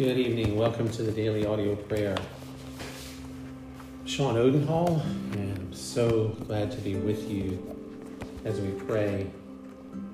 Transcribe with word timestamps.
Good 0.00 0.16
evening. 0.16 0.56
Welcome 0.56 0.88
to 0.92 1.02
the 1.02 1.12
daily 1.12 1.44
audio 1.44 1.76
prayer. 1.76 2.16
Sean 4.06 4.38
Odenhall, 4.38 5.02
and 5.32 5.58
I'm 5.58 5.74
so 5.74 6.28
glad 6.46 6.70
to 6.70 6.78
be 6.78 6.94
with 6.94 7.30
you 7.30 7.76
as 8.46 8.58
we 8.62 8.70
pray. 8.70 9.30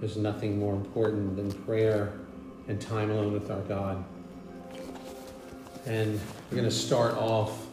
There's 0.01 0.17
nothing 0.17 0.59
more 0.59 0.75
important 0.75 1.37
than 1.37 1.53
prayer 1.63 2.15
and 2.67 2.81
time 2.81 3.13
alone 3.13 3.33
with 3.33 3.49
our 3.49 3.61
God. 3.61 4.05
And 5.87 6.21
we're 6.51 6.57
going 6.57 6.69
to 6.69 6.75
start 6.75 7.15
off 7.15 7.65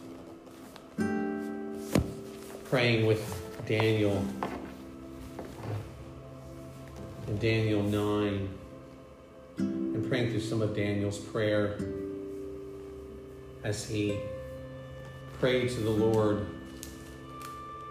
praying 2.70 3.06
with 3.06 3.42
Daniel 3.66 4.24
in 7.26 7.38
Daniel 7.38 7.82
9 7.82 8.48
and 9.58 10.08
praying 10.08 10.30
through 10.30 10.42
some 10.42 10.62
of 10.62 10.76
Daniel's 10.76 11.18
prayer 11.18 11.76
as 13.64 13.88
he 13.88 14.18
prayed 15.40 15.70
to 15.70 15.80
the 15.80 15.90
Lord 15.90 16.46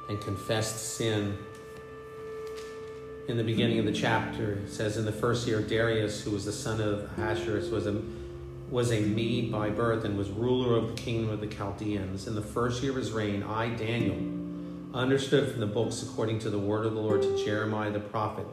and 0.07 0.21
confessed 0.21 0.95
sin. 0.95 1.37
In 3.27 3.37
the 3.37 3.43
beginning 3.43 3.79
of 3.79 3.85
the 3.85 3.93
chapter, 3.93 4.53
it 4.53 4.69
says, 4.69 4.97
In 4.97 5.05
the 5.05 5.11
first 5.11 5.47
year, 5.47 5.61
Darius, 5.61 6.23
who 6.23 6.31
was 6.31 6.45
the 6.45 6.51
son 6.51 6.79
of 6.79 7.09
Ahasuerus, 7.17 7.69
was 7.69 7.87
a, 7.87 8.01
was 8.69 8.91
a 8.91 8.99
Mede 9.01 9.51
by 9.51 9.69
birth 9.69 10.05
and 10.05 10.17
was 10.17 10.29
ruler 10.29 10.77
of 10.77 10.95
the 10.95 11.01
kingdom 11.01 11.29
of 11.29 11.41
the 11.41 11.47
Chaldeans. 11.47 12.27
In 12.27 12.35
the 12.35 12.41
first 12.41 12.83
year 12.83 12.91
of 12.91 12.97
his 12.97 13.11
reign, 13.11 13.43
I, 13.43 13.69
Daniel, 13.69 14.17
understood 14.93 15.51
from 15.51 15.59
the 15.59 15.67
books 15.67 16.03
according 16.03 16.39
to 16.39 16.49
the 16.49 16.59
word 16.59 16.85
of 16.85 16.93
the 16.93 16.99
Lord 16.99 17.21
to 17.23 17.43
Jeremiah 17.43 17.91
the 17.91 17.99
prophet 17.99 18.45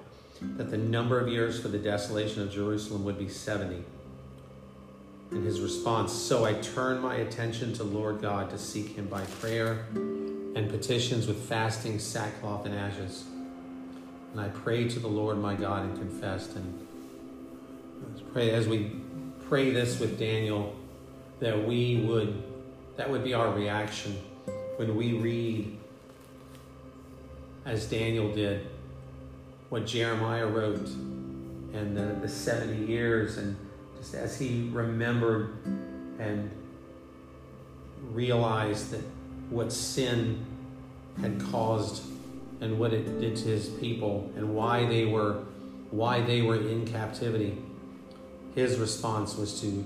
that 0.56 0.70
the 0.70 0.78
number 0.78 1.20
of 1.20 1.28
years 1.28 1.60
for 1.60 1.68
the 1.68 1.78
desolation 1.78 2.40
of 2.42 2.50
Jerusalem 2.50 3.04
would 3.04 3.18
be 3.18 3.28
70. 3.28 3.84
In 5.32 5.44
his 5.44 5.60
response, 5.60 6.12
so 6.12 6.44
I 6.44 6.54
turn 6.54 7.00
my 7.00 7.16
attention 7.16 7.72
to 7.74 7.84
Lord 7.84 8.20
God 8.20 8.50
to 8.50 8.58
seek 8.58 8.96
him 8.96 9.06
by 9.06 9.22
prayer 9.40 9.86
and 9.92 10.68
petitions 10.68 11.28
with 11.28 11.40
fasting, 11.48 12.00
sackcloth, 12.00 12.66
and 12.66 12.74
ashes. 12.74 13.24
And 14.32 14.40
I 14.40 14.48
prayed 14.48 14.90
to 14.90 14.98
the 14.98 15.08
Lord 15.08 15.38
my 15.38 15.54
God 15.54 15.84
and 15.84 15.96
confessed. 15.96 16.56
And 16.56 16.86
pray 18.32 18.50
as 18.50 18.66
we 18.66 18.96
pray 19.48 19.70
this 19.70 19.98
with 19.98 20.18
Daniel, 20.18 20.76
that 21.40 21.66
we 21.66 21.96
would, 21.98 22.42
that 22.96 23.10
would 23.10 23.24
be 23.24 23.34
our 23.34 23.52
reaction 23.52 24.16
when 24.76 24.96
we 24.96 25.12
read, 25.14 25.76
as 27.64 27.86
Daniel 27.86 28.32
did, 28.32 28.68
what 29.68 29.86
Jeremiah 29.86 30.46
wrote 30.46 30.88
and 31.72 31.96
the, 31.96 32.16
the 32.20 32.28
70 32.28 32.86
years, 32.86 33.38
and 33.38 33.56
just 34.00 34.14
as 34.14 34.38
he 34.38 34.68
remembered 34.72 35.56
and 36.18 36.50
realized 38.10 38.90
that 38.90 39.02
what 39.50 39.72
sin 39.72 40.44
had 41.20 41.40
caused 41.50 42.02
and 42.60 42.78
what 42.78 42.92
it 42.92 43.20
did 43.20 43.36
to 43.36 43.44
his 43.44 43.68
people 43.68 44.32
and 44.36 44.54
why 44.54 44.84
they 44.86 45.04
were 45.04 45.44
why 45.90 46.20
they 46.20 46.40
were 46.40 46.56
in 46.56 46.86
captivity 46.86 47.56
his 48.54 48.78
response 48.78 49.36
was 49.36 49.60
to 49.60 49.84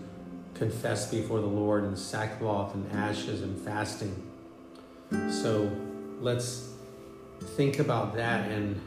confess 0.54 1.10
before 1.10 1.40
the 1.40 1.46
lord 1.46 1.84
in 1.84 1.96
sackcloth 1.96 2.74
and 2.74 2.90
ashes 2.92 3.42
and 3.42 3.60
fasting. 3.60 4.22
So 5.30 5.70
let's 6.20 6.70
think 7.56 7.78
about 7.78 8.14
that 8.16 8.50
and 8.50 8.80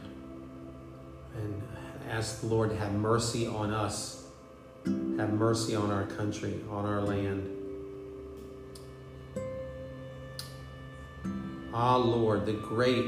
and 1.36 1.62
ask 2.10 2.40
the 2.40 2.46
Lord 2.48 2.70
to 2.70 2.76
have 2.76 2.92
mercy 2.92 3.46
on 3.46 3.70
us, 3.72 4.17
have 4.84 5.32
mercy 5.32 5.74
on 5.74 5.90
our 5.90 6.04
country, 6.04 6.60
on 6.70 6.84
our 6.84 7.00
land. 7.00 7.54
Ah, 11.72 11.96
Lord, 11.96 12.46
the 12.46 12.54
great 12.54 13.04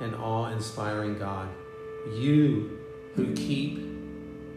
and 0.00 0.14
awe 0.14 0.46
inspiring 0.46 1.18
God, 1.18 1.48
you 2.14 2.78
who 3.14 3.34
keep 3.34 3.80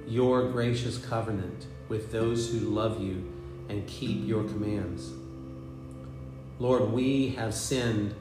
your 0.07 0.49
gracious 0.51 0.97
covenant 0.97 1.67
with 1.89 2.11
those 2.11 2.51
who 2.51 2.59
love 2.59 3.01
you 3.01 3.31
and 3.69 3.85
keep 3.88 4.27
your 4.27 4.43
commands. 4.43 5.11
Lord, 6.59 6.91
we 6.91 7.29
have 7.29 7.53
sinned 7.53 8.15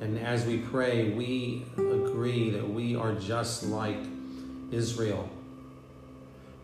and 0.00 0.18
as 0.18 0.46
we 0.46 0.58
pray, 0.58 1.10
we 1.10 1.66
agree 1.76 2.50
that 2.50 2.66
we 2.66 2.96
are 2.96 3.14
just 3.14 3.64
like 3.64 3.98
Israel. 4.70 5.28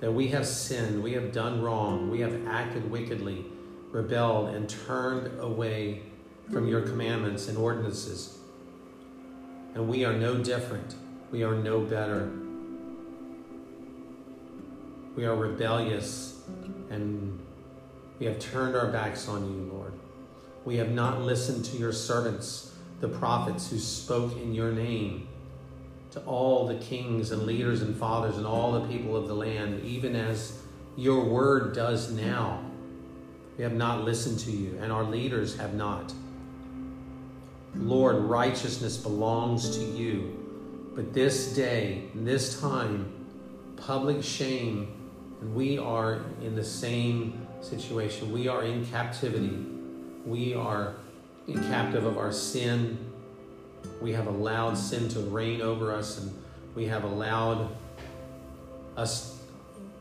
That 0.01 0.13
we 0.13 0.29
have 0.29 0.47
sinned, 0.47 1.03
we 1.03 1.13
have 1.13 1.33
done 1.33 1.63
wrong, 1.63 2.11
we 2.11 2.21
have 2.21 2.47
acted 2.47 2.91
wickedly, 2.91 3.47
rebelled, 3.91 4.55
and 4.55 4.69
turned 4.69 5.41
away 5.41 6.03
from 6.51 6.69
your 6.69 6.83
commandments 6.83 7.49
and 7.49 7.57
ordinances. 7.57 8.39
And 9.75 9.89
we 9.89 10.05
are 10.05 10.13
no 10.13 10.43
different. 10.43 10.95
We 11.31 11.43
are 11.43 11.55
no 11.55 11.81
better. 11.81 12.31
We 15.17 15.25
are 15.27 15.35
rebellious 15.35 16.43
and 16.91 17.41
we 18.19 18.27
have 18.27 18.39
turned 18.39 18.77
our 18.77 18.87
backs 18.89 19.29
on 19.29 19.45
you, 19.45 19.73
Lord. 19.73 19.93
We 20.65 20.77
have 20.77 20.91
not 20.91 21.23
listened 21.23 21.65
to 21.67 21.77
your 21.77 21.93
servants 21.93 22.75
the 23.01 23.09
prophets 23.09 23.69
who 23.71 23.79
spoke 23.79 24.37
in 24.37 24.55
your 24.55 24.73
name 24.73 25.29
to 26.15 26.21
all 26.27 26.69
the 26.69 26.77
kings 26.77 27.33
and 27.33 27.43
leaders 27.43 27.83
and 27.83 27.97
fathers 27.97 28.37
and 28.37 28.47
all 28.47 28.71
the 28.71 28.87
people 28.87 29.17
of 29.17 29.27
the 29.27 29.35
land, 29.35 29.85
even 29.85 30.15
as 30.15 30.63
your 30.97 31.25
word 31.25 31.75
does 31.75 32.13
now. 32.13 32.63
We 33.59 33.65
have 33.65 33.73
not 33.73 34.05
listened 34.05 34.39
to 34.41 34.53
you, 34.53 34.79
and 34.81 34.93
our 34.93 35.03
leaders 35.03 35.57
have 35.57 35.75
not. 35.75 36.15
Lord, 37.75 38.17
righteousness 38.17 38.97
belongs 38.97 39.77
to 39.77 39.85
you. 39.85 40.93
But 40.95 41.13
this 41.13 41.53
day, 41.53 42.05
this 42.15 42.61
time, 42.61 43.13
public 43.77 44.23
shame, 44.23 44.95
and 45.41 45.53
we 45.53 45.79
are 45.79 46.23
in 46.41 46.55
the 46.55 46.65
same 46.65 47.45
situation. 47.61 48.31
We 48.31 48.47
are 48.47 48.63
in 48.63 48.87
captivity. 48.87 49.67
We 50.25 50.55
are 50.55 50.95
in 51.49 51.61
captive 51.65 52.07
of 52.07 52.19
our 52.19 52.31
sin. 52.31 53.11
We 54.01 54.13
have 54.13 54.27
allowed 54.27 54.77
sin 54.77 55.09
to 55.11 55.21
reign 55.21 55.63
over 55.63 55.95
us, 55.95 56.19
and 56.19 56.33
we 56.75 56.87
have 56.87 57.05
allowed 57.05 57.69
us, 58.97 59.41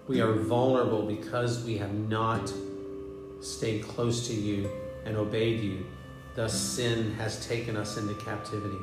we 0.07 0.21
are 0.21 0.33
vulnerable 0.33 1.05
because 1.05 1.63
we 1.63 1.77
have 1.77 1.93
not 1.93 2.51
stayed 3.41 3.83
close 3.87 4.27
to 4.27 4.33
you 4.33 4.69
and 5.05 5.17
obeyed 5.17 5.61
you. 5.61 5.85
Thus, 6.35 6.53
sin 6.53 7.13
has 7.13 7.45
taken 7.45 7.77
us 7.77 7.97
into 7.97 8.15
captivity. 8.15 8.77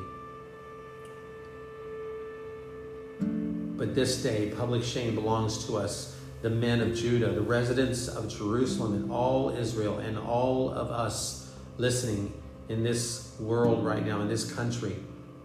But 3.19 3.95
this 3.95 4.21
day, 4.21 4.53
public 4.55 4.83
shame 4.83 5.15
belongs 5.15 5.65
to 5.65 5.75
us, 5.75 6.15
the 6.41 6.49
men 6.49 6.81
of 6.81 6.95
Judah, 6.95 7.31
the 7.31 7.41
residents 7.41 8.07
of 8.07 8.29
Jerusalem, 8.29 8.93
and 8.93 9.11
all 9.11 9.49
Israel, 9.49 9.99
and 9.99 10.17
all 10.17 10.69
of 10.69 10.91
us 10.91 11.51
listening 11.77 12.33
in 12.71 12.83
this 12.83 13.35
world 13.39 13.85
right 13.85 14.05
now, 14.05 14.21
in 14.21 14.29
this 14.29 14.51
country, 14.51 14.95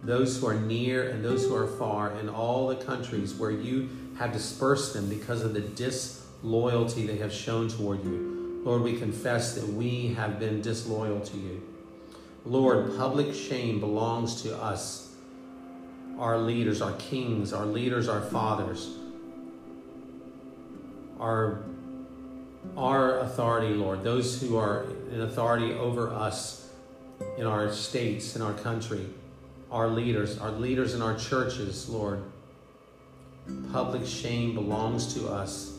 those 0.01 0.39
who 0.39 0.47
are 0.47 0.55
near 0.55 1.09
and 1.09 1.23
those 1.23 1.43
who 1.43 1.53
are 1.53 1.67
far, 1.67 2.11
in 2.19 2.29
all 2.29 2.67
the 2.67 2.75
countries 2.75 3.33
where 3.33 3.51
you 3.51 3.89
have 4.17 4.31
dispersed 4.31 4.93
them 4.93 5.09
because 5.09 5.43
of 5.43 5.53
the 5.53 5.61
disloyalty 5.61 7.05
they 7.05 7.17
have 7.17 7.33
shown 7.33 7.67
toward 7.67 8.03
you. 8.03 8.61
Lord, 8.63 8.81
we 8.81 8.97
confess 8.97 9.55
that 9.55 9.67
we 9.67 10.13
have 10.13 10.39
been 10.39 10.61
disloyal 10.61 11.19
to 11.19 11.37
you. 11.37 11.61
Lord, 12.45 12.95
public 12.97 13.33
shame 13.33 13.79
belongs 13.81 14.41
to 14.43 14.55
us, 14.55 15.13
our 16.17 16.37
leaders, 16.37 16.81
our 16.81 16.93
kings, 16.93 17.51
our 17.51 17.65
leaders, 17.65 18.07
our 18.07 18.21
fathers, 18.21 18.95
our, 21.19 21.63
our 22.77 23.19
authority, 23.19 23.73
Lord, 23.73 24.03
those 24.03 24.39
who 24.39 24.55
are 24.57 24.85
in 25.11 25.21
authority 25.21 25.73
over 25.73 26.09
us 26.09 26.66
in 27.37 27.45
our 27.45 27.71
states, 27.71 28.35
in 28.35 28.41
our 28.41 28.53
country, 28.53 29.05
our 29.71 29.87
leaders, 29.87 30.39
our 30.39 30.51
leaders 30.51 30.93
in 30.93 31.01
our 31.01 31.15
churches, 31.17 31.89
Lord. 31.89 32.23
Public 33.71 34.05
shame 34.05 34.53
belongs 34.53 35.13
to 35.13 35.29
us 35.29 35.77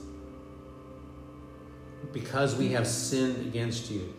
because 2.12 2.56
we 2.56 2.69
have 2.69 2.87
sinned 2.87 3.46
against 3.46 3.90
you. 3.90 4.14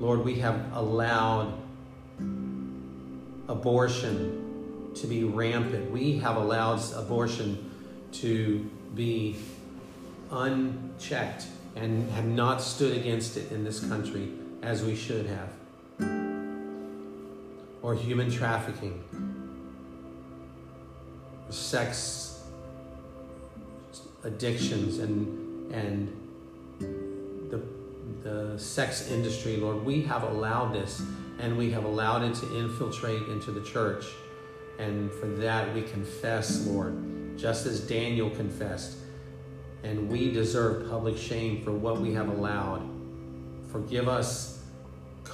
Lord, 0.00 0.24
we 0.24 0.36
have 0.36 0.72
allowed 0.72 1.52
abortion 3.48 4.92
to 4.94 5.06
be 5.06 5.24
rampant. 5.24 5.90
We 5.90 6.18
have 6.18 6.36
allowed 6.36 6.80
abortion 6.94 7.70
to 8.12 8.70
be 8.94 9.36
unchecked 10.30 11.46
and 11.74 12.10
have 12.12 12.24
not 12.24 12.62
stood 12.62 12.96
against 12.96 13.36
it 13.36 13.52
in 13.52 13.64
this 13.64 13.80
country 13.80 14.32
as 14.66 14.82
we 14.82 14.96
should 14.96 15.26
have, 15.26 15.48
or 17.82 17.94
human 17.94 18.28
trafficking, 18.28 19.00
sex 21.50 22.42
addictions, 24.24 24.98
and 24.98 25.72
and 25.72 26.12
the, 26.80 27.62
the 28.24 28.58
sex 28.58 29.08
industry, 29.08 29.56
Lord. 29.56 29.84
We 29.84 30.02
have 30.02 30.24
allowed 30.24 30.74
this 30.74 31.00
and 31.38 31.56
we 31.56 31.70
have 31.70 31.84
allowed 31.84 32.22
it 32.24 32.34
to 32.36 32.58
infiltrate 32.58 33.22
into 33.28 33.52
the 33.52 33.60
church. 33.60 34.06
And 34.78 35.12
for 35.12 35.26
that, 35.26 35.72
we 35.74 35.82
confess, 35.82 36.66
Lord, 36.66 37.38
just 37.38 37.66
as 37.66 37.80
Daniel 37.80 38.30
confessed. 38.30 38.96
And 39.84 40.08
we 40.08 40.32
deserve 40.32 40.88
public 40.90 41.16
shame 41.16 41.62
for 41.62 41.72
what 41.72 42.00
we 42.00 42.14
have 42.14 42.28
allowed. 42.28 42.88
Forgive 43.70 44.08
us, 44.08 44.55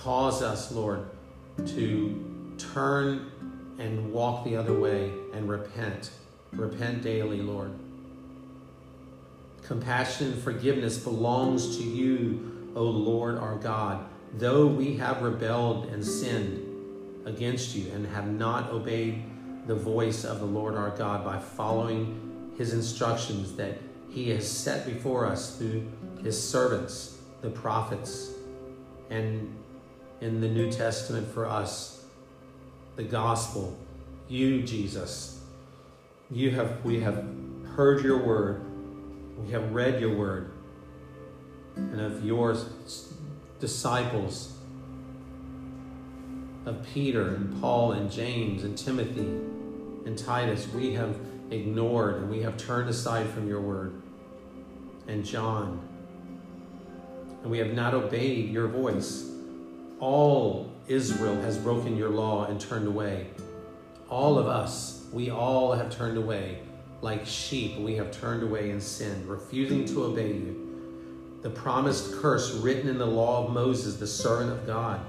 cause 0.03 0.43
us, 0.43 0.73
Lord, 0.73 1.09
to 1.65 2.55
turn 2.59 3.31
and 3.79 4.13
walk 4.13 4.45
the 4.45 4.57
other 4.57 4.75
way 4.75 5.13
and 5.33 5.49
repent. 5.49 6.11
Repent 6.53 7.03
daily, 7.03 7.41
Lord. 7.41 7.73
Compassion 9.63 10.33
and 10.33 10.43
forgiveness 10.43 10.99
belongs 10.99 11.77
to 11.77 11.85
you, 11.85 12.73
O 12.75 12.83
Lord 12.83 13.39
our 13.39 13.57
God. 13.57 14.05
Though 14.35 14.67
we 14.67 14.97
have 14.97 15.23
rebelled 15.23 15.87
and 15.87 16.05
sinned 16.05 16.69
against 17.25 17.77
you 17.77 17.93
and 17.93 18.07
have 18.09 18.27
not 18.27 18.71
obeyed 18.71 19.23
the 19.67 19.77
voice 19.77 20.25
of 20.25 20.41
the 20.41 20.47
Lord 20.47 20.75
our 20.75 20.91
God 20.91 21.25
by 21.25 21.39
following 21.39 22.53
his 22.59 22.73
instructions 22.73 23.55
that 23.55 23.79
he 24.11 24.31
has 24.31 24.51
set 24.51 24.85
before 24.85 25.27
us 25.27 25.57
through 25.57 25.87
his 26.23 26.41
servants, 26.43 27.19
the 27.41 27.51
prophets, 27.51 28.33
and 29.11 29.55
in 30.23 30.41
the 30.41 30.49
New 30.49 30.71
Testament 30.71 31.27
for 31.27 31.47
us, 31.47 32.05
the 32.95 33.03
gospel, 33.03 33.77
you, 34.29 34.63
Jesus. 34.63 35.41
You 36.31 36.53
have, 36.53 36.85
we 36.85 37.01
have 37.01 37.27
heard 37.75 38.05
your 38.05 38.19
word, 38.19 38.65
we 39.37 39.51
have 39.51 39.73
read 39.73 40.01
your 40.01 40.17
word, 40.17 40.53
and 41.75 42.01
of 42.01 42.25
your 42.25 42.57
disciples, 43.59 44.57
of 46.67 46.87
Peter 46.95 47.35
and 47.35 47.61
Paul 47.61 47.91
and 47.91 48.09
James 48.09 48.63
and 48.63 48.79
Timothy 48.79 49.27
and 50.07 50.17
Titus, 50.17 50.69
we 50.69 50.95
have 50.95 51.17
ignored 51.51 52.19
and 52.19 52.31
we 52.31 52.43
have 52.43 52.57
turned 52.57 52.89
aside 52.89 53.29
from 53.31 53.49
your 53.49 53.61
word. 53.61 54.01
And 55.09 55.25
John, 55.25 55.81
and 57.43 57.51
we 57.51 57.59
have 57.59 57.73
not 57.75 57.93
obeyed 57.93 58.51
your 58.51 58.69
voice. 58.69 59.29
All 60.03 60.69
Israel 60.89 61.41
has 61.43 61.57
broken 61.57 61.97
your 61.97 62.09
law 62.09 62.47
and 62.47 62.61
turned 62.61 62.89
away. 62.89 63.29
All 64.11 64.37
of 64.37 64.49
us, 64.49 65.07
we 65.13 65.31
all 65.31 65.73
have 65.75 65.97
turned 65.97 66.19
away. 66.19 66.59
Like 67.03 67.25
sheep, 67.25 67.79
we 67.79 67.95
have 67.95 68.11
turned 68.11 68.43
away 68.43 68.71
in 68.71 68.81
sin, 68.81 69.25
refusing 69.29 69.85
to 69.85 70.03
obey 70.03 70.33
you. 70.33 71.39
The 71.43 71.51
promised 71.51 72.15
curse 72.15 72.53
written 72.55 72.89
in 72.89 72.99
the 72.99 73.07
law 73.07 73.47
of 73.47 73.53
Moses, 73.53 73.95
the 73.95 74.07
servant 74.09 74.51
of 74.51 74.67
God, 74.67 75.01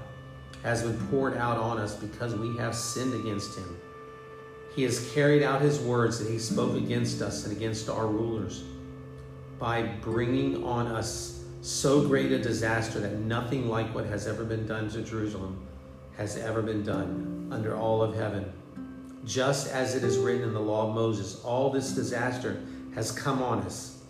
has 0.62 0.84
been 0.84 0.96
poured 1.08 1.36
out 1.36 1.56
on 1.56 1.78
us 1.78 1.96
because 1.96 2.36
we 2.36 2.56
have 2.58 2.72
sinned 2.72 3.14
against 3.14 3.58
him. 3.58 3.76
He 4.76 4.84
has 4.84 5.10
carried 5.12 5.42
out 5.42 5.60
his 5.60 5.80
words 5.80 6.20
that 6.20 6.30
he 6.30 6.38
spoke 6.38 6.76
against 6.76 7.20
us 7.20 7.46
and 7.46 7.56
against 7.56 7.88
our 7.88 8.06
rulers 8.06 8.62
by 9.58 9.82
bringing 10.02 10.62
on 10.62 10.86
us 10.86 11.43
so 11.64 12.06
great 12.06 12.30
a 12.30 12.38
disaster 12.38 13.00
that 13.00 13.14
nothing 13.20 13.70
like 13.70 13.94
what 13.94 14.04
has 14.04 14.26
ever 14.26 14.44
been 14.44 14.66
done 14.66 14.90
to 14.90 15.00
Jerusalem 15.00 15.66
has 16.14 16.36
ever 16.36 16.60
been 16.60 16.84
done 16.84 17.48
under 17.50 17.74
all 17.74 18.02
of 18.02 18.14
heaven. 18.14 18.52
Just 19.24 19.72
as 19.72 19.94
it 19.94 20.04
is 20.04 20.18
written 20.18 20.42
in 20.42 20.52
the 20.52 20.60
law 20.60 20.88
of 20.88 20.94
Moses, 20.94 21.42
all 21.42 21.70
this 21.70 21.92
disaster 21.92 22.62
has 22.94 23.10
come 23.10 23.42
on 23.42 23.60
us. 23.60 24.02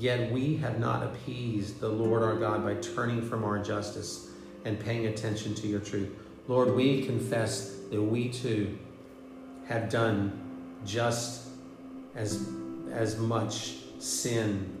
Yet 0.00 0.32
we 0.32 0.56
have 0.56 0.80
not 0.80 1.04
appeased 1.04 1.78
the 1.78 1.88
Lord 1.88 2.24
our 2.24 2.34
God 2.34 2.64
by 2.64 2.74
turning 2.74 3.22
from 3.22 3.44
our 3.44 3.58
injustice 3.58 4.30
and 4.64 4.78
paying 4.80 5.06
attention 5.06 5.54
to 5.54 5.68
your 5.68 5.80
truth. 5.80 6.10
Lord, 6.48 6.74
we 6.74 7.04
confess 7.04 7.76
that 7.90 8.02
we 8.02 8.30
too 8.30 8.76
have 9.68 9.90
done 9.90 10.32
just 10.84 11.50
as, 12.16 12.48
as 12.90 13.16
much 13.16 13.76
sin 14.00 14.76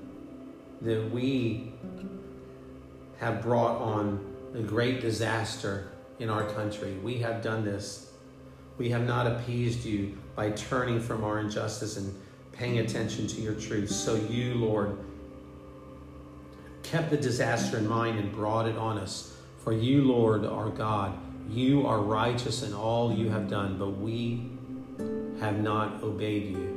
that 0.82 1.10
we 1.10 1.72
have 3.20 3.42
brought 3.42 3.80
on 3.80 4.18
a 4.54 4.62
great 4.62 5.00
disaster 5.00 5.92
in 6.18 6.30
our 6.30 6.44
country. 6.54 6.94
We 7.02 7.18
have 7.18 7.42
done 7.42 7.64
this. 7.64 8.12
We 8.78 8.88
have 8.90 9.06
not 9.06 9.26
appeased 9.26 9.84
you 9.84 10.16
by 10.34 10.50
turning 10.52 11.00
from 11.00 11.22
our 11.22 11.38
injustice 11.38 11.98
and 11.98 12.18
paying 12.50 12.78
attention 12.78 13.26
to 13.26 13.40
your 13.40 13.54
truth. 13.54 13.90
So 13.90 14.14
you, 14.14 14.54
Lord, 14.54 14.96
kept 16.82 17.10
the 17.10 17.18
disaster 17.18 17.76
in 17.76 17.86
mind 17.86 18.18
and 18.18 18.32
brought 18.32 18.66
it 18.66 18.76
on 18.76 18.96
us. 18.96 19.36
For 19.58 19.74
you, 19.74 20.02
Lord, 20.04 20.46
our 20.46 20.70
God, 20.70 21.12
you 21.50 21.86
are 21.86 22.00
righteous 22.00 22.62
in 22.62 22.72
all 22.72 23.12
you 23.12 23.28
have 23.28 23.50
done, 23.50 23.76
but 23.78 23.98
we 23.98 24.48
have 25.40 25.60
not 25.60 26.02
obeyed 26.02 26.56
you. 26.56 26.76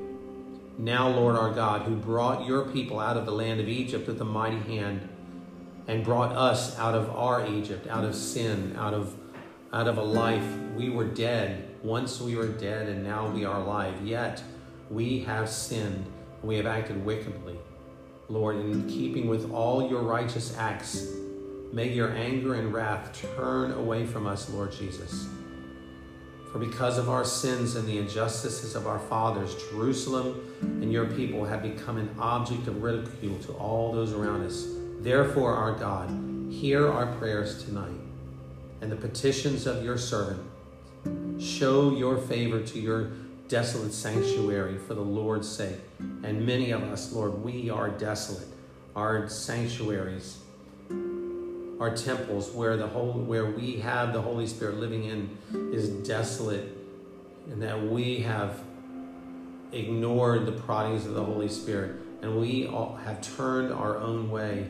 Now, 0.77 1.07
Lord 1.07 1.37
our 1.37 1.51
God, 1.53 1.83
who 1.83 1.95
brought 1.95 2.45
your 2.45 2.65
people 2.65 2.99
out 2.99 3.15
of 3.15 3.25
the 3.25 3.31
land 3.31 3.61
of 3.61 3.69
Egypt 3.69 4.07
with 4.07 4.19
a 4.19 4.25
mighty 4.25 4.59
hand 4.59 5.07
and 5.87 6.03
brought 6.03 6.31
us 6.33 6.77
out 6.79 6.95
of 6.95 7.09
our 7.09 7.45
Egypt, 7.47 7.87
out 7.87 8.05
of 8.05 8.15
sin, 8.15 8.75
out 8.77 8.93
of, 8.93 9.15
out 9.71 9.87
of 9.87 9.97
a 9.97 10.03
life. 10.03 10.45
We 10.75 10.89
were 10.89 11.05
dead. 11.05 11.69
Once 11.83 12.21
we 12.21 12.35
were 12.35 12.47
dead, 12.47 12.87
and 12.87 13.03
now 13.03 13.29
we 13.29 13.43
are 13.43 13.59
alive. 13.59 13.93
Yet 14.03 14.41
we 14.89 15.19
have 15.21 15.49
sinned. 15.49 16.05
We 16.41 16.55
have 16.57 16.65
acted 16.65 17.03
wickedly. 17.03 17.57
Lord, 18.29 18.55
in 18.55 18.87
keeping 18.87 19.27
with 19.27 19.51
all 19.51 19.89
your 19.89 20.01
righteous 20.01 20.57
acts, 20.57 21.07
may 21.73 21.91
your 21.91 22.11
anger 22.11 22.55
and 22.55 22.73
wrath 22.73 23.19
turn 23.35 23.71
away 23.73 24.05
from 24.05 24.27
us, 24.27 24.49
Lord 24.49 24.71
Jesus. 24.71 25.27
For 26.51 26.59
because 26.59 26.99
of 26.99 27.09
our 27.09 27.25
sins 27.25 27.75
and 27.75 27.87
the 27.87 27.97
injustices 27.97 28.75
of 28.75 28.85
our 28.85 28.99
fathers, 28.99 29.55
Jerusalem 29.71 30.39
and 30.61 30.93
your 30.93 31.07
people 31.07 31.43
have 31.45 31.63
become 31.63 31.97
an 31.97 32.15
object 32.19 32.67
of 32.67 32.83
ridicule 32.83 33.39
to 33.39 33.53
all 33.53 33.91
those 33.91 34.13
around 34.13 34.43
us. 34.45 34.67
Therefore, 35.03 35.53
our 35.53 35.73
God, 35.73 36.09
hear 36.49 36.89
our 36.89 37.07
prayers 37.17 37.61
tonight 37.65 37.99
and 38.79 38.89
the 38.89 38.95
petitions 38.95 39.67
of 39.67 39.83
your 39.83 39.97
servant. 39.97 40.41
Show 41.41 41.91
your 41.91 42.17
favor 42.17 42.61
to 42.61 42.79
your 42.79 43.11
desolate 43.49 43.93
sanctuary 43.93 44.77
for 44.77 44.93
the 44.93 45.01
Lord's 45.01 45.49
sake. 45.49 45.79
And 45.99 46.45
many 46.45 46.71
of 46.71 46.83
us, 46.83 47.11
Lord, 47.11 47.43
we 47.43 47.69
are 47.69 47.89
desolate. 47.89 48.47
Our 48.95 49.27
sanctuaries 49.27 50.37
our 51.79 51.93
temples 51.93 52.51
where 52.51 52.77
the 52.77 52.87
whole 52.87 53.11
where 53.11 53.45
we 53.47 53.75
have 53.77 54.13
the 54.13 54.21
Holy 54.21 54.47
Spirit 54.47 54.77
living 54.77 55.03
in 55.03 55.37
is 55.73 55.89
desolate 55.89 56.77
and 57.51 57.61
that 57.61 57.81
we 57.83 58.19
have 58.19 58.61
ignored 59.73 60.45
the 60.45 60.53
proddings 60.53 61.05
of 61.05 61.13
the 61.13 61.23
Holy 61.23 61.49
Spirit 61.49 61.97
and 62.21 62.39
we 62.39 62.61
have 63.03 63.19
turned 63.35 63.73
our 63.73 63.97
own 63.97 64.31
way 64.31 64.69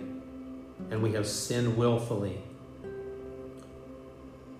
and 0.91 1.01
we 1.01 1.13
have 1.13 1.27
sinned 1.27 1.77
willfully. 1.77 2.41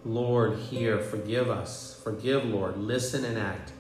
Lord, 0.06 0.58
hear, 0.58 1.00
forgive 1.00 1.50
us. 1.50 2.00
Forgive, 2.04 2.44
Lord. 2.46 2.78
Listen 2.78 3.24
and 3.24 3.38
act. 3.38 3.72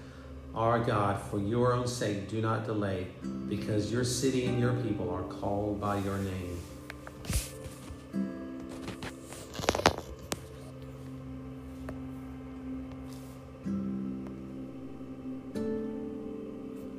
Our 0.56 0.80
God, 0.80 1.20
for 1.30 1.40
your 1.40 1.74
own 1.74 1.88
sake, 1.88 2.30
do 2.30 2.40
not 2.40 2.66
delay, 2.66 3.08
because 3.50 3.92
your 3.92 4.04
city 4.04 4.46
and 4.46 4.60
your 4.60 4.74
people 4.74 5.10
are 5.10 5.24
called 5.24 5.82
by 5.82 5.98
your 5.98 6.18
name. 6.20 6.60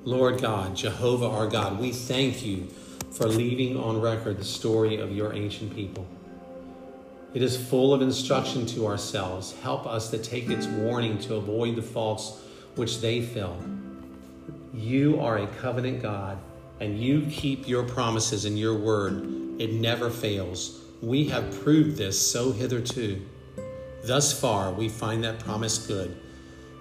Lord 0.05 0.43
God, 0.43 0.77
Jehovah 0.77 1.29
our 1.29 1.47
God, 1.47 1.81
we 1.81 1.91
thank 1.91 2.45
you 2.45 2.69
for 3.15 3.29
leaving 3.29 3.77
on 3.77 4.01
record 4.01 4.39
the 4.39 4.45
story 4.45 4.97
of 4.97 5.13
your 5.13 5.33
ancient 5.33 5.75
people. 5.75 6.07
It 7.33 7.43
is 7.43 7.57
full 7.57 7.95
of 7.95 8.03
instruction 8.03 8.67
to 8.67 8.87
ourselves. 8.87 9.55
Help 9.63 9.87
us 9.87 10.11
to 10.11 10.19
take 10.19 10.49
its 10.49 10.67
warning 10.67 11.19
to 11.19 11.37
avoid 11.37 11.77
the 11.77 11.83
faults 11.83 12.41
which 12.75 13.01
they 13.01 13.23
fell. 13.23 13.57
You 14.73 15.21
are 15.21 15.39
a 15.39 15.47
covenant 15.47 16.03
God, 16.03 16.39
and 16.81 16.99
you 16.99 17.27
keep 17.31 17.69
your 17.69 17.85
promises 17.85 18.45
in 18.45 18.57
your 18.57 18.75
word. 18.75 19.61
It 19.61 19.73
never 19.73 20.11
fails. 20.11 20.81
We 21.01 21.29
have 21.29 21.63
proved 21.63 21.97
this 21.97 22.21
so 22.21 22.51
hitherto. 22.51 23.23
Thus 24.03 24.39
far, 24.39 24.73
we 24.73 24.89
find 24.89 25.23
that 25.23 25.39
promise 25.39 25.79
good, 25.79 26.17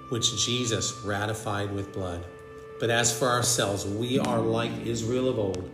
which 0.10 0.44
Jesus 0.44 0.94
ratified 1.06 1.72
with 1.72 1.94
blood. 1.94 2.26
But 2.80 2.90
as 2.90 3.18
for 3.18 3.28
ourselves, 3.28 3.86
we 3.86 4.18
are 4.18 4.40
like 4.40 4.86
Israel 4.86 5.30
of 5.30 5.40
old, 5.40 5.70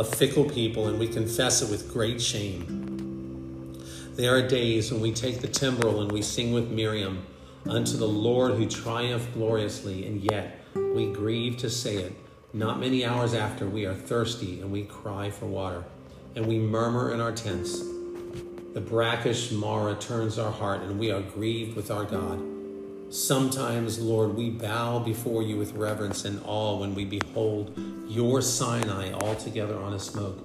a 0.00 0.04
fickle 0.04 0.48
people, 0.48 0.88
and 0.88 0.98
we 0.98 1.06
confess 1.06 1.60
it 1.60 1.68
with 1.68 1.92
great 1.92 2.22
shame. 2.22 3.76
There 4.16 4.34
are 4.34 4.48
days 4.48 4.90
when 4.90 5.02
we 5.02 5.12
take 5.12 5.42
the 5.42 5.46
timbrel 5.46 6.00
and 6.00 6.10
we 6.10 6.22
sing 6.22 6.54
with 6.54 6.70
Miriam 6.70 7.26
unto 7.68 7.98
the 7.98 8.08
Lord 8.08 8.54
who 8.54 8.66
triumphed 8.66 9.34
gloriously, 9.34 10.06
and 10.06 10.24
yet 10.32 10.58
we 10.74 11.12
grieve 11.12 11.58
to 11.58 11.68
say 11.68 11.96
it, 11.96 12.14
Not 12.54 12.80
many 12.80 13.04
hours 13.04 13.34
after, 13.34 13.68
we 13.68 13.84
are 13.84 13.94
thirsty 13.94 14.62
and 14.62 14.72
we 14.72 14.84
cry 14.84 15.28
for 15.28 15.44
water, 15.44 15.84
and 16.34 16.46
we 16.46 16.58
murmur 16.58 17.12
in 17.12 17.20
our 17.20 17.32
tents. 17.32 17.80
The 18.72 18.80
brackish 18.80 19.50
Marah 19.50 19.96
turns 19.96 20.38
our 20.38 20.50
heart, 20.50 20.80
and 20.80 20.98
we 20.98 21.10
are 21.10 21.20
grieved 21.20 21.76
with 21.76 21.90
our 21.90 22.04
God. 22.04 22.49
Sometimes, 23.10 23.98
Lord, 23.98 24.36
we 24.36 24.50
bow 24.50 25.00
before 25.00 25.42
you 25.42 25.56
with 25.56 25.72
reverence 25.72 26.24
and 26.24 26.40
awe 26.44 26.78
when 26.78 26.94
we 26.94 27.04
behold 27.04 27.76
your 28.06 28.40
Sinai 28.40 29.10
altogether 29.12 29.76
on 29.76 29.94
a 29.94 29.98
smoke. 29.98 30.38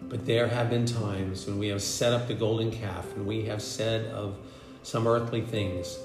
But 0.00 0.24
there 0.24 0.48
have 0.48 0.70
been 0.70 0.86
times 0.86 1.46
when 1.46 1.58
we 1.58 1.68
have 1.68 1.82
set 1.82 2.14
up 2.14 2.26
the 2.26 2.32
golden 2.32 2.70
calf 2.70 3.06
and 3.14 3.26
we 3.26 3.44
have 3.44 3.60
said 3.60 4.06
of 4.14 4.38
some 4.82 5.06
earthly 5.06 5.42
things, 5.42 5.98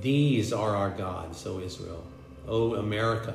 These 0.00 0.54
are 0.54 0.74
our 0.74 0.88
gods, 0.88 1.46
O 1.46 1.60
Israel, 1.60 2.02
O 2.48 2.76
America. 2.76 3.34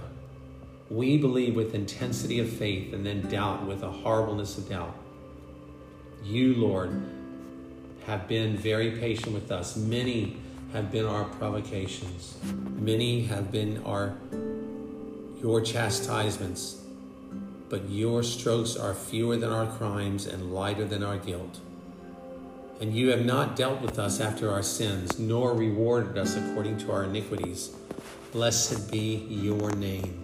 We 0.90 1.20
believe 1.20 1.56
with 1.56 1.76
intensity 1.76 2.40
of 2.40 2.50
faith 2.50 2.94
and 2.94 3.06
then 3.06 3.30
doubt 3.30 3.68
with 3.68 3.84
a 3.84 3.92
horribleness 3.92 4.58
of 4.58 4.68
doubt. 4.68 4.96
You, 6.24 6.56
Lord, 6.56 7.00
have 8.08 8.28
been 8.28 8.58
very 8.58 8.92
patient 8.98 9.36
with 9.36 9.52
us. 9.52 9.78
Many 9.78 10.38
have 10.74 10.92
been 10.92 11.06
our 11.06 11.24
provocations. 11.24 12.38
Many 12.44 13.24
have 13.24 13.52
been 13.52 13.84
our 13.84 14.16
your 15.42 15.62
chastisements. 15.62 16.82
But 17.70 17.90
your 17.90 18.24
strokes 18.24 18.76
are 18.76 18.94
fewer 18.94 19.38
than 19.38 19.52
our 19.52 19.68
crimes 19.68 20.26
and 20.26 20.54
lighter 20.54 20.86
than 20.86 21.04
our 21.04 21.18
guilt. 21.18 21.60
And 22.80 22.96
you 22.96 23.10
have 23.10 23.26
not 23.26 23.56
dealt 23.56 23.82
with 23.82 24.00
us 24.00 24.20
after 24.20 24.52
our 24.52 24.64
sins, 24.64 25.20
nor 25.20 25.54
rewarded 25.54 26.18
us 26.18 26.38
according 26.38 26.78
to 26.80 26.92
our 26.92 27.04
iniquities. 27.04 27.76
Blessed 28.32 28.92
be 28.92 29.26
your 29.30 29.72
name. 29.72 30.24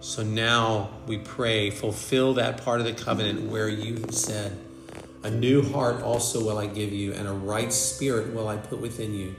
So 0.00 0.22
now 0.22 0.90
we 1.06 1.18
pray, 1.18 1.70
fulfill 1.70 2.34
that 2.34 2.62
part 2.64 2.80
of 2.80 2.86
the 2.86 2.92
covenant 2.92 3.50
where 3.50 3.68
you 3.68 3.94
have 4.00 4.14
said, 4.14 4.58
a 5.24 5.30
new 5.30 5.62
heart 5.62 6.02
also 6.02 6.44
will 6.44 6.58
I 6.58 6.66
give 6.66 6.92
you, 6.92 7.12
and 7.14 7.26
a 7.26 7.32
right 7.32 7.72
spirit 7.72 8.32
will 8.32 8.46
I 8.46 8.56
put 8.56 8.78
within 8.80 9.14
you. 9.14 9.34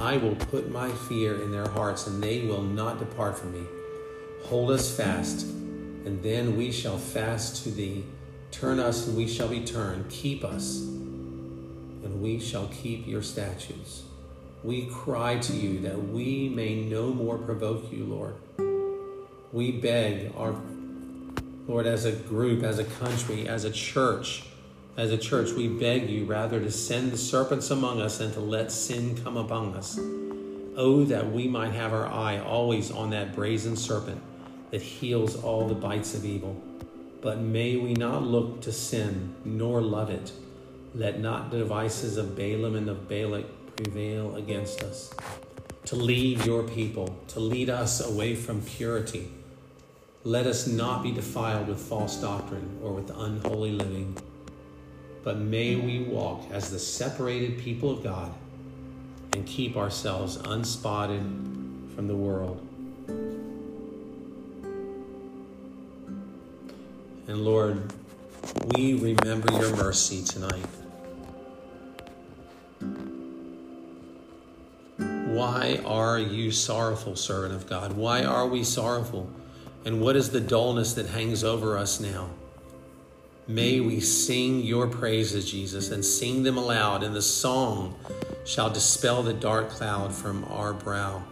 I 0.00 0.16
will 0.16 0.34
put 0.34 0.70
my 0.70 0.90
fear 0.90 1.40
in 1.40 1.52
their 1.52 1.68
hearts, 1.68 2.06
and 2.06 2.22
they 2.22 2.46
will 2.46 2.62
not 2.62 2.98
depart 2.98 3.38
from 3.38 3.52
me. 3.52 3.64
Hold 4.44 4.70
us 4.72 4.94
fast, 4.94 5.46
and 5.46 6.22
then 6.22 6.56
we 6.56 6.72
shall 6.72 6.98
fast 6.98 7.62
to 7.64 7.70
thee. 7.70 8.04
Turn 8.50 8.80
us, 8.80 9.06
and 9.06 9.16
we 9.16 9.28
shall 9.28 9.48
be 9.48 9.64
turned. 9.64 10.10
Keep 10.10 10.44
us, 10.44 10.80
and 10.80 12.20
we 12.20 12.40
shall 12.40 12.66
keep 12.68 13.06
your 13.06 13.22
statutes. 13.22 14.02
We 14.64 14.86
cry 14.86 15.38
to 15.38 15.52
you 15.52 15.78
that 15.80 16.08
we 16.08 16.48
may 16.48 16.82
no 16.82 17.14
more 17.14 17.38
provoke 17.38 17.92
you, 17.92 18.04
Lord. 18.04 18.34
We 19.52 19.72
beg 19.72 20.32
our 20.36 20.54
Lord, 21.70 21.86
as 21.86 22.04
a 22.04 22.10
group, 22.10 22.64
as 22.64 22.80
a 22.80 22.84
country, 22.84 23.46
as 23.46 23.62
a 23.62 23.70
church, 23.70 24.42
as 24.96 25.12
a 25.12 25.18
church, 25.18 25.52
we 25.52 25.68
beg 25.68 26.10
you 26.10 26.24
rather 26.24 26.60
to 26.60 26.70
send 26.70 27.12
the 27.12 27.16
serpents 27.16 27.70
among 27.70 28.00
us 28.00 28.18
than 28.18 28.32
to 28.32 28.40
let 28.40 28.72
sin 28.72 29.16
come 29.22 29.36
among 29.36 29.74
us. 29.74 29.98
Oh, 30.76 31.04
that 31.04 31.30
we 31.30 31.46
might 31.46 31.72
have 31.72 31.92
our 31.92 32.06
eye 32.06 32.38
always 32.38 32.90
on 32.90 33.10
that 33.10 33.34
brazen 33.34 33.76
serpent 33.76 34.20
that 34.70 34.82
heals 34.82 35.36
all 35.36 35.66
the 35.66 35.74
bites 35.74 36.14
of 36.14 36.24
evil. 36.24 36.60
But 37.20 37.38
may 37.38 37.76
we 37.76 37.94
not 37.94 38.22
look 38.22 38.62
to 38.62 38.72
sin 38.72 39.34
nor 39.44 39.80
love 39.80 40.10
it. 40.10 40.32
Let 40.94 41.20
not 41.20 41.50
the 41.50 41.58
devices 41.58 42.16
of 42.16 42.34
Balaam 42.36 42.74
and 42.74 42.88
of 42.88 43.08
Balak 43.08 43.46
prevail 43.76 44.36
against 44.36 44.82
us. 44.82 45.12
To 45.86 45.96
lead 45.96 46.44
your 46.44 46.62
people, 46.62 47.18
to 47.28 47.40
lead 47.40 47.70
us 47.70 48.04
away 48.04 48.34
from 48.34 48.62
purity. 48.62 49.30
Let 50.24 50.46
us 50.46 50.66
not 50.66 51.02
be 51.02 51.12
defiled 51.12 51.68
with 51.68 51.80
false 51.80 52.16
doctrine 52.16 52.78
or 52.82 52.92
with 52.92 53.10
unholy 53.10 53.72
living 53.72 54.16
but 55.22 55.38
may 55.38 55.76
we 55.76 56.00
walk 56.00 56.44
as 56.50 56.70
the 56.70 56.78
separated 56.78 57.58
people 57.58 57.90
of 57.90 58.02
God 58.02 58.32
and 59.32 59.46
keep 59.46 59.76
ourselves 59.76 60.36
unspotted 60.36 61.20
from 61.94 62.08
the 62.08 62.16
world. 62.16 62.66
And 67.28 67.44
Lord, 67.44 67.92
we 68.74 68.94
remember 68.94 69.52
your 69.52 69.76
mercy 69.76 70.24
tonight. 70.24 70.66
Why 74.98 75.80
are 75.86 76.18
you 76.18 76.50
sorrowful, 76.50 77.14
servant 77.14 77.54
of 77.54 77.68
God? 77.68 77.92
Why 77.92 78.24
are 78.24 78.46
we 78.46 78.64
sorrowful? 78.64 79.30
And 79.84 80.00
what 80.00 80.16
is 80.16 80.30
the 80.30 80.40
dullness 80.40 80.94
that 80.94 81.06
hangs 81.06 81.44
over 81.44 81.78
us 81.78 82.00
now? 82.00 82.30
May 83.50 83.80
we 83.80 83.98
sing 83.98 84.60
your 84.60 84.86
praises, 84.86 85.50
Jesus, 85.50 85.90
and 85.90 86.04
sing 86.04 86.44
them 86.44 86.56
aloud, 86.56 87.02
and 87.02 87.16
the 87.16 87.20
song 87.20 87.96
shall 88.44 88.70
dispel 88.70 89.24
the 89.24 89.32
dark 89.32 89.70
cloud 89.70 90.14
from 90.14 90.44
our 90.44 90.72
brow. 90.72 91.24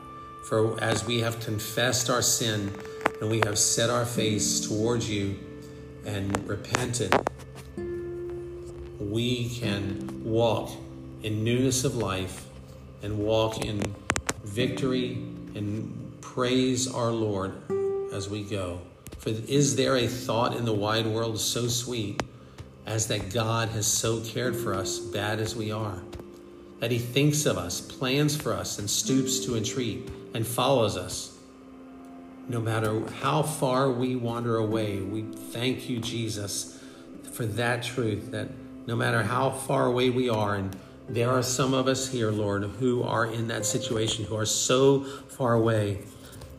For 0.49 0.83
as 0.83 1.05
we 1.05 1.21
have 1.21 1.39
confessed 1.39 2.11
our 2.11 2.21
sin 2.21 2.75
and 3.21 3.31
we 3.31 3.39
have 3.45 3.57
set 3.57 3.89
our 3.89 4.05
face 4.05 4.67
towards 4.67 5.09
you 5.09 5.39
and 6.05 6.49
repented, 6.49 7.15
we 8.99 9.51
can 9.51 10.25
walk 10.25 10.73
in 11.23 11.45
newness 11.45 11.85
of 11.85 11.95
life 11.95 12.49
and 13.01 13.17
walk 13.17 13.65
in 13.65 13.95
victory 14.43 15.13
and 15.55 16.21
praise 16.21 16.93
our 16.93 17.13
Lord 17.13 17.53
as 18.13 18.29
we 18.29 18.43
go. 18.43 18.81
For 19.19 19.31
is 19.31 19.77
there 19.77 19.97
a 19.97 20.07
thought 20.07 20.57
in 20.57 20.65
the 20.65 20.73
wide 20.73 21.07
world 21.07 21.41
so 21.41 21.69
sweet 21.69 22.23
as 22.87 23.09
that 23.09 23.33
God 23.33 23.69
has 23.71 23.87
so 23.87 24.21
cared 24.21 24.57
for 24.57 24.75
us, 24.75 24.99
bad 24.99 25.41
as 25.41 25.55
we 25.55 25.71
are? 25.71 26.03
That 26.79 26.93
he 26.93 26.99
thinks 26.99 27.45
of 27.45 27.59
us, 27.59 27.81
plans 27.81 28.37
for 28.37 28.53
us, 28.53 28.79
and 28.79 28.89
stoops 28.89 29.41
to 29.41 29.57
entreat 29.57 30.09
and 30.35 30.47
follows 30.47 30.97
us. 30.97 31.37
No 32.49 32.61
matter 32.61 33.03
how 33.21 33.43
far 33.43 33.91
we 33.91 34.17
wander 34.17 34.57
away, 34.57 35.01
we 35.01 35.23
thank 35.23 35.91
you, 35.91 35.99
Jesus, 35.99 36.81
for 37.33 37.45
that 37.45 37.83
truth 37.83 38.31
that 38.31 38.49
no 38.87 38.97
matter 38.97 39.23
how 39.23 39.51
far 39.51 39.87
away 39.87 40.09
we 40.11 40.31
are, 40.31 40.55
and 40.55 40.75
there 41.09 41.31
are 41.31 41.43
some 41.43 41.75
of 41.75 41.89
us 41.89 42.09
here, 42.09 42.31
Lord, 42.31 42.63
who 42.65 43.03
are 43.03 43.27
in 43.27 43.49
that 43.49 43.67
situation, 43.67 44.25
who 44.25 44.37
are 44.37 44.47
so 44.47 45.05
far 45.29 45.55
away, 45.55 46.05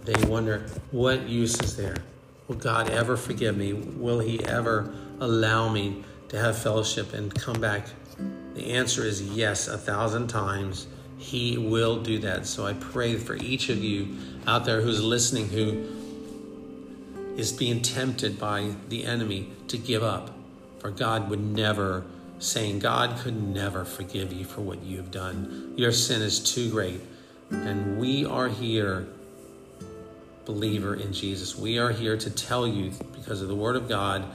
they 0.04 0.22
wonder, 0.28 0.68
what 0.92 1.28
use 1.28 1.60
is 1.62 1.76
there? 1.76 1.96
Will 2.50 2.56
God 2.56 2.90
ever 2.90 3.16
forgive 3.16 3.56
me? 3.56 3.74
Will 3.74 4.20
He 4.20 4.44
ever 4.44 4.92
allow 5.20 5.70
me 5.70 6.04
to 6.30 6.40
have 6.40 6.58
fellowship 6.58 7.14
and 7.14 7.34
come 7.34 7.62
back? 7.62 7.88
The 8.56 8.72
answer 8.72 9.06
is 9.06 9.22
yes, 9.22 9.68
a 9.68 9.78
thousand 9.78 10.30
times. 10.30 10.88
He 11.20 11.60
will 11.60 12.02
do 12.02 12.18
that. 12.20 12.48
So 12.48 12.66
I 12.66 12.74
pray 12.74 13.18
for 13.18 13.36
each 13.36 13.70
of 13.70 13.84
you 13.84 14.18
out 14.48 14.66
there 14.66 14.82
who's 14.82 15.02
listening, 15.02 15.50
who 15.50 15.88
is 17.38 17.52
being 17.52 17.84
tempted 17.84 18.40
by 18.40 18.74
the 18.90 19.06
enemy 19.06 19.52
to 19.68 19.78
give 19.78 20.02
up. 20.02 20.32
For 20.80 20.90
God 20.90 21.30
would 21.30 21.42
never, 21.42 22.04
saying, 22.40 22.80
God 22.80 23.20
could 23.20 23.40
never 23.40 23.86
forgive 23.86 24.34
you 24.34 24.44
for 24.44 24.62
what 24.62 24.82
you 24.82 24.98
have 24.98 25.12
done. 25.12 25.76
Your 25.78 25.92
sin 25.92 26.24
is 26.24 26.40
too 26.40 26.72
great. 26.72 27.02
And 27.52 28.00
we 28.00 28.26
are 28.26 28.48
here 28.48 29.08
believer 30.50 30.96
in 30.96 31.14
Jesus. 31.14 31.56
We 31.56 31.78
are 31.78 31.92
here 31.92 32.18
to 32.18 32.30
tell 32.32 32.68
you, 32.68 32.92
because 33.14 33.44
of 33.44 33.50
the 33.50 33.56
Word 33.56 33.76
of 33.76 33.88
God, 33.88 34.26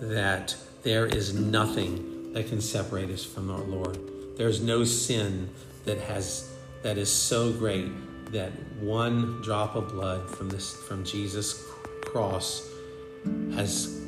that 0.00 0.54
there 0.84 1.04
is 1.04 1.34
nothing 1.34 2.32
that 2.32 2.48
can 2.48 2.60
separate 2.60 3.10
us 3.10 3.24
from 3.24 3.50
our 3.50 3.62
Lord. 3.62 3.98
There's 4.36 4.62
no 4.62 4.84
sin 4.84 5.50
that 5.84 5.98
has 5.98 6.48
that 6.84 6.96
is 6.96 7.10
so 7.10 7.52
great 7.52 7.90
that 8.30 8.52
one 8.78 9.42
drop 9.42 9.74
of 9.74 9.88
blood 9.88 10.30
from 10.30 10.48
this 10.48 10.76
from 10.86 11.04
Jesus' 11.04 11.64
cross 12.02 12.70
has 13.54 14.00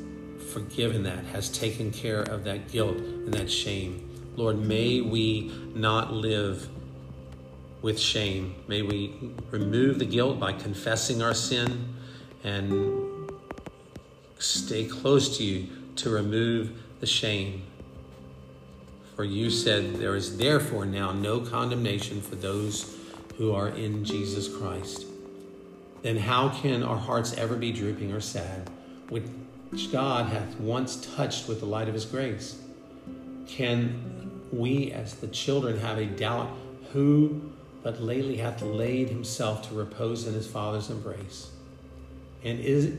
forgiven 0.53 1.03
that, 1.03 1.25
has 1.25 1.49
taken 1.49 1.91
care 1.91 2.23
of 2.23 2.45
that 2.45 2.71
guilt 2.71 2.99
and 2.99 3.35
that 3.35 3.51
shame. 3.51 4.09
Lord, 4.37 4.59
may 4.59 5.01
we 5.01 5.51
not 5.75 6.13
live 6.13 6.69
with 7.83 7.99
shame. 7.99 8.54
May 8.68 8.83
we 8.83 9.14
remove 9.50 9.99
the 9.99 10.04
guilt 10.04 10.40
by 10.40 10.52
confessing 10.52 11.23
our 11.23 11.35
sin 11.35 11.95
and 12.45 13.30
stay 14.38 14.85
close 14.85 15.37
to 15.38 15.45
you 15.45 15.68
to 15.97 16.11
remove 16.11 16.83
the 17.00 17.06
shame. 17.06 17.62
For 19.14 19.25
you 19.25 19.50
said, 19.50 19.97
There 19.97 20.14
is 20.14 20.37
therefore 20.37 20.87
now 20.87 21.12
no 21.12 21.40
condemnation 21.40 22.21
for 22.21 22.37
those 22.37 22.97
who 23.38 23.52
are 23.52 23.68
in 23.68 24.04
Jesus 24.04 24.54
Christ. 24.54 25.06
Then 26.02 26.16
how 26.16 26.50
can 26.50 26.83
our 26.83 26.97
hearts 26.97 27.35
ever 27.35 27.56
be 27.56 27.73
drooping 27.73 28.12
or 28.12 28.21
sad, 28.21 28.71
which 29.09 29.25
God 29.90 30.26
hath 30.26 30.59
once 30.61 31.14
touched 31.16 31.49
with 31.49 31.61
the 31.61 31.66
light 31.66 31.88
of 31.88 31.95
his 31.95 32.04
grace? 32.04 32.61
Can 33.47 34.42
we, 34.52 34.92
as 34.92 35.14
the 35.14 35.28
children, 35.28 35.78
have 35.78 35.99
a 35.99 36.06
doubt 36.06 36.50
who 36.92 37.52
but 37.87 38.02
lately 38.02 38.38
hath 38.38 38.62
laid 38.62 39.09
himself 39.09 39.69
to 39.69 39.73
repose 39.73 40.26
in 40.26 40.35
his 40.35 40.45
Father's 40.45 40.90
embrace. 40.90 41.52
And 42.43 42.59
is, 42.59 42.95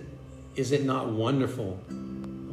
is 0.55 0.71
it 0.71 0.85
not 0.85 1.09
wonderful, 1.09 1.77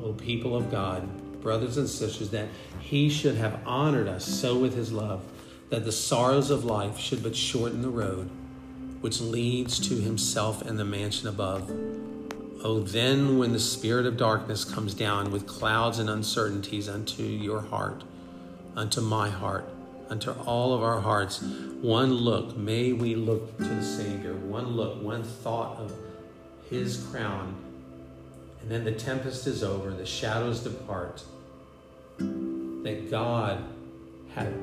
O 0.03 0.15
people 0.15 0.57
of 0.57 0.69
God, 0.69 1.09
brothers 1.41 1.77
and 1.77 1.89
sisters, 1.89 2.31
that 2.31 2.49
He 2.81 3.09
should 3.09 3.37
have 3.37 3.61
honored 3.65 4.09
us 4.09 4.25
so 4.25 4.59
with 4.59 4.75
His 4.75 4.91
love, 4.91 5.23
that 5.71 5.85
the 5.85 5.93
sorrows 5.93 6.51
of 6.51 6.65
life 6.65 6.99
should 6.99 7.23
but 7.23 7.37
shorten 7.37 7.83
the 7.83 7.89
road 7.89 8.29
which 9.01 9.21
leads 9.21 9.79
to 9.89 9.95
Himself 9.95 10.61
and 10.61 10.77
the 10.77 10.85
mansion 10.85 11.29
above? 11.29 11.71
Oh, 12.65 12.81
then 12.81 13.39
when 13.39 13.53
the 13.53 13.61
spirit 13.61 14.07
of 14.07 14.17
darkness 14.17 14.65
comes 14.65 14.93
down 14.93 15.31
with 15.31 15.47
clouds 15.47 16.01
and 16.01 16.11
uncertainties 16.11 16.89
unto 16.89 17.23
your 17.23 17.61
heart, 17.61 18.03
unto 18.75 19.01
my 19.01 19.31
heart, 19.31 19.69
unto 20.09 20.31
all 20.33 20.75
of 20.75 20.83
our 20.83 21.01
hearts, 21.01 21.43
one 21.81 22.13
look, 22.13 22.57
may 22.57 22.93
we 22.93 23.15
look 23.15 23.57
to 23.59 23.65
the 23.65 23.83
Savior, 23.83 24.35
one 24.35 24.69
look, 24.69 25.03
one 25.03 25.23
thought 25.23 25.79
of 25.79 25.93
His 26.71 27.07
crown, 27.11 27.57
and 28.61 28.71
then 28.71 28.85
the 28.85 28.93
tempest 28.93 29.47
is 29.47 29.63
over, 29.63 29.91
the 29.91 30.07
shadows 30.07 30.61
depart. 30.61 31.23
That 32.19 33.11
God 33.11 33.63
had 34.35 34.55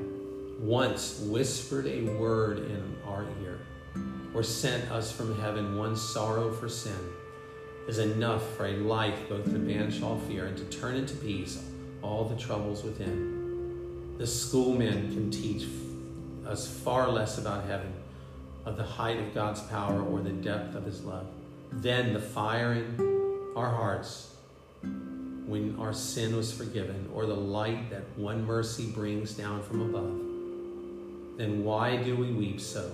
once 0.60 1.20
whispered 1.22 1.88
a 1.88 2.04
word 2.04 2.60
in 2.60 2.96
our 3.08 3.26
ear 3.44 3.60
or 4.34 4.44
sent 4.44 4.90
us 4.92 5.12
from 5.12 5.40
heaven 5.40 5.78
one 5.78 5.96
sorrow 5.96 6.52
for 6.52 6.70
sin 6.70 6.98
is 7.88 7.98
enough 7.98 8.48
for 8.56 8.68
a 8.68 8.74
life 8.78 9.18
both 9.28 9.44
to 9.46 9.58
banish 9.58 10.02
all 10.02 10.20
fear 10.20 10.46
and 10.46 10.58
to 10.58 10.64
turn 10.66 10.96
into 10.96 11.16
peace 11.16 11.64
all 12.02 12.26
the 12.26 12.36
troubles 12.36 12.84
within. 12.84 13.41
The 14.22 14.28
schoolmen 14.28 15.12
can 15.12 15.32
teach 15.32 15.68
us 16.46 16.68
far 16.68 17.10
less 17.10 17.40
about 17.40 17.66
heaven, 17.66 17.92
of 18.66 18.78
the 18.78 18.84
height 18.84 19.18
of 19.18 19.34
God's 19.34 19.62
power 19.62 20.00
or 20.00 20.20
the 20.20 20.30
depth 20.30 20.76
of 20.76 20.86
his 20.86 21.04
love. 21.04 21.26
than 21.72 22.14
the 22.14 22.20
fire 22.20 22.74
in 22.74 23.40
our 23.56 23.70
hearts 23.72 24.36
when 24.84 25.76
our 25.80 25.92
sin 25.92 26.36
was 26.36 26.54
forgiven, 26.54 27.10
or 27.16 27.26
the 27.26 27.34
light 27.34 27.90
that 27.90 28.04
one 28.16 28.46
mercy 28.46 28.92
brings 28.92 29.34
down 29.34 29.64
from 29.64 29.82
above, 29.82 31.40
then 31.40 31.64
why 31.64 31.96
do 31.96 32.16
we 32.16 32.32
weep 32.32 32.62
so? 32.62 32.92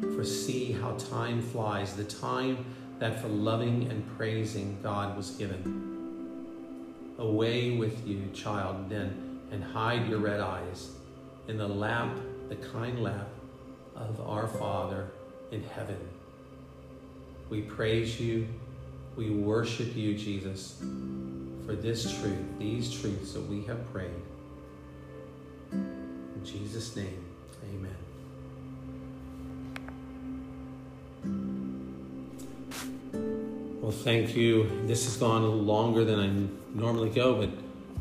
For 0.00 0.24
see 0.24 0.72
how 0.72 0.96
time 0.96 1.40
flies, 1.40 1.94
the 1.94 2.02
time 2.02 2.64
that 2.98 3.22
for 3.22 3.28
loving 3.28 3.88
and 3.88 4.04
praising 4.16 4.78
God 4.82 5.16
was 5.16 5.30
given. 5.30 7.14
Away 7.18 7.76
with 7.76 8.04
you, 8.04 8.28
child, 8.34 8.90
then, 8.90 9.25
and 9.50 9.62
hide 9.62 10.08
your 10.08 10.18
red 10.18 10.40
eyes 10.40 10.90
in 11.48 11.56
the 11.56 11.68
lap, 11.68 12.16
the 12.48 12.56
kind 12.56 13.02
lap 13.02 13.28
of 13.94 14.20
our 14.20 14.46
Father 14.46 15.10
in 15.50 15.62
heaven. 15.62 15.98
We 17.48 17.62
praise 17.62 18.20
you, 18.20 18.48
we 19.16 19.30
worship 19.30 19.94
you, 19.94 20.16
Jesus, 20.16 20.82
for 21.64 21.74
this 21.74 22.18
truth, 22.20 22.58
these 22.58 22.92
truths 23.00 23.32
that 23.32 23.46
we 23.46 23.64
have 23.64 23.92
prayed. 23.92 24.10
In 25.72 26.42
Jesus' 26.44 26.94
name, 26.96 27.24
amen. 27.64 27.96
Well, 33.80 33.92
thank 33.92 34.34
you. 34.34 34.68
This 34.86 35.04
has 35.04 35.16
gone 35.16 35.42
a 35.42 35.46
little 35.46 35.62
longer 35.62 36.04
than 36.04 36.18
I 36.18 36.76
normally 36.76 37.08
go, 37.08 37.36
but 37.36 37.50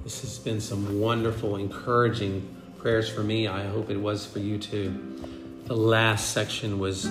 this 0.05 0.21
has 0.21 0.37
been 0.37 0.61
some 0.61 0.99
wonderful, 0.99 1.55
encouraging 1.55 2.47
prayers 2.77 3.09
for 3.09 3.23
me. 3.23 3.47
I 3.47 3.65
hope 3.65 3.89
it 3.89 3.97
was 3.97 4.23
for 4.23 4.37
you 4.37 4.59
too. 4.59 5.19
The 5.65 5.75
last 5.75 6.29
section 6.29 6.77
was 6.77 7.09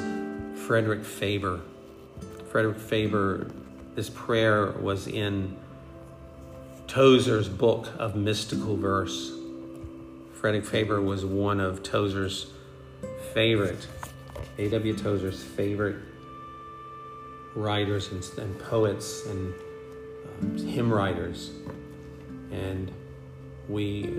Frederick 0.55 1.05
Faber. 1.05 1.61
Frederick 2.53 2.79
Faber, 2.79 3.51
this 3.97 4.09
prayer 4.11 4.71
was 4.71 5.09
in 5.09 5.57
Tozer's 6.87 7.49
book 7.49 7.88
of 7.99 8.14
mystical 8.14 8.77
verse. 8.77 9.33
Frederick 10.35 10.64
Faber 10.64 11.01
was 11.01 11.25
one 11.25 11.59
of 11.59 11.83
Tozer's 11.83 12.47
favorite, 13.33 13.88
A.W. 14.59 14.95
Tozer's 14.95 15.42
favorite 15.42 15.97
writers 17.57 18.12
and, 18.12 18.23
and 18.38 18.57
poets 18.61 19.27
and 19.27 19.53
um, 20.42 20.59
hymn 20.64 20.92
writers. 20.92 21.51
And 22.50 22.92
we, 23.68 24.12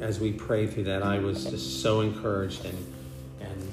as 0.00 0.20
we 0.20 0.32
prayed 0.32 0.72
through 0.72 0.84
that, 0.84 1.02
I 1.02 1.18
was 1.18 1.44
just 1.44 1.82
so 1.82 2.00
encouraged 2.00 2.64
and, 2.64 2.94
and 3.40 3.68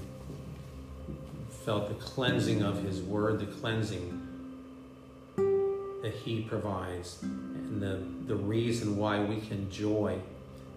felt 1.65 1.89
the 1.89 1.95
cleansing 1.95 2.61
of 2.61 2.83
His 2.83 3.01
Word, 3.01 3.39
the 3.39 3.45
cleansing 3.45 4.27
that 5.35 6.13
He 6.23 6.41
provides, 6.41 7.19
and 7.21 7.81
the, 7.81 8.01
the 8.27 8.35
reason 8.35 8.97
why 8.97 9.23
we 9.23 9.41
can 9.41 9.69
joy 9.71 10.19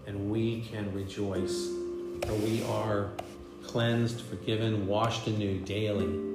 and 0.06 0.30
we 0.30 0.62
can 0.62 0.92
rejoice. 0.94 1.68
For 2.26 2.34
we 2.34 2.62
are 2.64 3.10
cleansed, 3.64 4.20
forgiven, 4.22 4.86
washed 4.86 5.26
anew 5.26 5.58
daily 5.60 6.30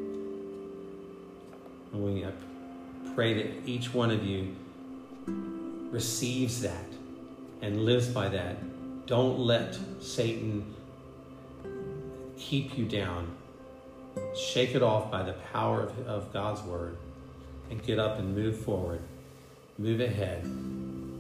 and 1.96 2.04
we 2.04 2.26
pray 3.16 3.34
that 3.34 3.66
each 3.66 3.94
one 3.94 4.12
of 4.12 4.24
you 4.24 4.54
receives 5.96 6.62
that 6.62 6.86
and 7.62 7.86
lives 7.86 8.10
by 8.10 8.28
that. 8.28 8.58
Don't 9.08 9.40
let 9.40 9.80
Satan 10.02 10.76
keep 12.38 12.78
you 12.78 12.84
down. 12.86 13.34
Shake 14.36 14.76
it 14.76 14.84
off 14.84 15.10
by 15.10 15.24
the 15.24 15.34
power 15.54 15.84
of, 15.84 16.08
of 16.08 16.34
God's 16.34 16.62
word 16.64 16.98
and 17.70 17.82
get 17.82 17.98
up 17.98 18.20
and 18.20 18.36
move 18.36 18.60
forward. 18.60 19.00
Move 19.78 20.02
ahead. 20.02 20.44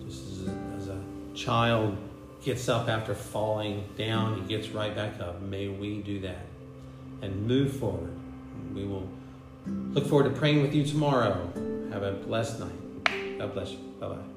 Just 0.06 0.24
as 0.28 0.48
a, 0.48 0.52
as 0.78 0.88
a 0.90 1.02
child 1.34 1.98
gets 2.44 2.68
up 2.68 2.90
after 2.90 3.16
falling 3.16 3.88
down, 3.98 4.42
he 4.42 4.48
gets 4.48 4.68
right 4.70 4.94
back 4.94 5.22
up. 5.22 5.42
May 5.42 5.70
we 5.70 6.02
do 6.02 6.20
that 6.20 6.46
and 7.22 7.48
move 7.48 7.78
forward. 7.78 8.14
We 8.74 8.86
will 8.86 9.08
Look 9.94 10.06
forward 10.08 10.32
to 10.32 10.38
praying 10.38 10.62
with 10.62 10.76
you 10.76 10.86
tomorrow. 10.86 11.50
Have 11.92 12.04
a 12.04 12.12
blessed 12.12 12.60
night. 12.60 13.40
God 13.40 13.54
bless 13.54 13.72
you. 13.72 13.80
Bye 14.00 14.10
bye. 14.10 14.35